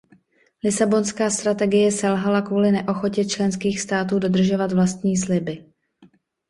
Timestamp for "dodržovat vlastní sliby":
4.19-5.65